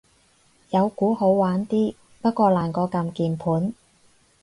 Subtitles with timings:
[0.71, 1.93] 有鼓好玩啲，
[2.23, 3.75] 不過難過撳鍵盤